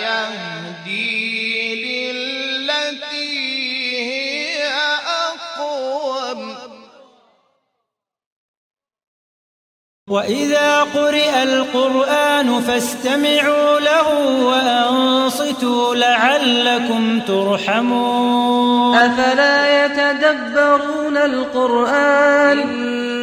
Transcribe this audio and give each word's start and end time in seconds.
يهدي 0.00 1.08
للتي 1.84 3.32
هي 4.10 4.68
أقوم. 5.28 6.56
وإذا 10.08 10.82
قرئ 10.82 11.42
القرآن 11.42 12.60
فاستمعوا 12.60 13.80
له 13.80 14.08
وأنصتوا 14.44 15.94
لعلكم 15.94 17.20
ترحمون. 17.20 18.96
أفلا 18.96 19.67
يتدبرون 20.10 21.16
القرآن 21.16 22.58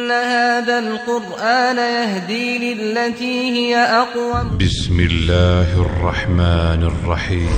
إن 0.06 0.10
هذا 0.10 0.78
القرآن 0.78 1.76
يهدي 1.76 2.74
للتي 2.74 3.50
هي 3.50 3.76
أقوم 3.76 4.58
بسم 4.58 5.00
الله 5.00 5.80
الرحمن 5.80 6.82
الرحیم 6.82 7.48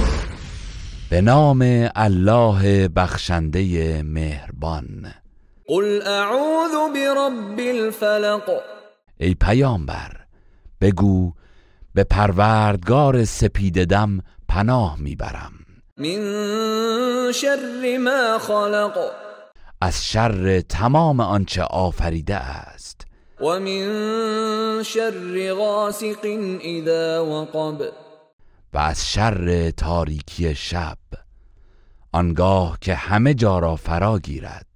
به 1.10 1.20
نام 1.20 1.62
الله 1.96 2.88
بخشنده 2.88 4.02
مهربان. 4.02 5.12
قل 5.68 6.02
أعوذ 6.06 6.74
برب 6.94 7.58
الفلق. 7.58 8.50
ای 9.20 9.34
پیامبر 9.34 10.12
بگو 10.80 11.32
به 11.94 12.04
پروردگار 12.04 13.24
سپیددم 13.24 14.20
پناه 14.48 14.96
می‌برم. 14.98 15.52
من 16.00 17.32
شر 17.32 17.98
ما 17.98 18.38
خلق. 18.38 18.98
از 19.80 20.06
شر 20.06 20.60
تمام 20.60 21.20
آنچه 21.20 21.62
آفریده 21.62 22.36
است. 22.36 23.06
و 23.40 23.44
من 23.44 24.82
شر 24.82 25.54
غاسق 25.54 26.18
اذا 26.60 27.26
وقب. 27.26 27.92
و 28.72 28.78
از 28.78 29.10
شر 29.10 29.70
تاریکی 29.70 30.54
شب. 30.54 30.98
آنگاه 32.12 32.78
که 32.80 32.94
همه 32.94 33.34
جا 33.34 33.58
را 33.58 33.76
فرا 33.76 34.18
گیرد. 34.18 34.66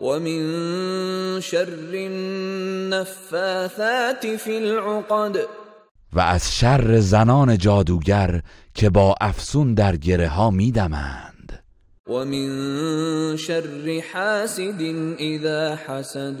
و 0.00 0.04
من 0.04 1.40
شر 1.40 1.68
النفاثات 2.92 3.46
فی 4.36 4.56
العقد. 4.56 5.65
و 6.12 6.20
از 6.20 6.56
شر 6.56 7.00
زنان 7.00 7.58
جادوگر 7.58 8.42
که 8.74 8.90
با 8.90 9.14
افسون 9.20 9.74
در 9.74 9.96
گره 9.96 10.28
ها 10.28 10.50
میدمند 10.50 11.62
و 12.06 12.24
من 12.24 13.36
شر 13.36 14.02
حاسد 14.14 14.82
اذا 15.18 15.76
حسد. 15.76 16.40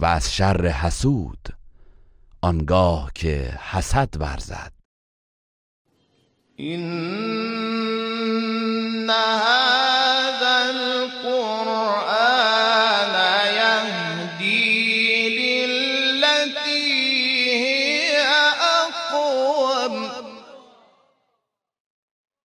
و 0.00 0.04
از 0.06 0.34
شر 0.34 0.66
حسود 0.66 1.48
آنگاه 2.42 3.10
که 3.14 3.58
حسد 3.70 4.08
ورزد. 4.20 4.72
إن 6.60 6.80